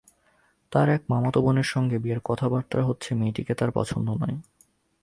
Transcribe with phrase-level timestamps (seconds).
[0.71, 4.37] তার এক মামাতো বোনের সঙ্গে বিয়ের কথাবার্তা হচ্ছে মেয়েটিকে তার পছন্দ নয়।